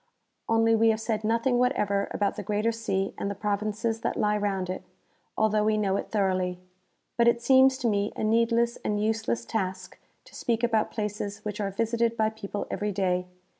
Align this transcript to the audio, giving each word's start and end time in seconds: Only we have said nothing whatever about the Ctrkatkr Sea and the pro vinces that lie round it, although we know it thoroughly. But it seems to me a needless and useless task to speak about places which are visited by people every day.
Only 0.49 0.75
we 0.75 0.89
have 0.89 0.99
said 0.99 1.23
nothing 1.23 1.59
whatever 1.59 2.07
about 2.09 2.35
the 2.35 2.43
Ctrkatkr 2.43 2.73
Sea 2.73 3.13
and 3.19 3.29
the 3.29 3.35
pro 3.35 3.55
vinces 3.57 4.01
that 4.01 4.17
lie 4.17 4.35
round 4.35 4.67
it, 4.67 4.81
although 5.37 5.63
we 5.63 5.77
know 5.77 5.95
it 5.95 6.09
thoroughly. 6.09 6.59
But 7.17 7.27
it 7.27 7.39
seems 7.39 7.77
to 7.77 7.87
me 7.87 8.11
a 8.15 8.23
needless 8.23 8.77
and 8.83 8.99
useless 8.99 9.45
task 9.45 9.99
to 10.25 10.33
speak 10.33 10.63
about 10.63 10.89
places 10.89 11.45
which 11.45 11.61
are 11.61 11.69
visited 11.69 12.17
by 12.17 12.31
people 12.31 12.65
every 12.71 12.91
day. 12.91 13.27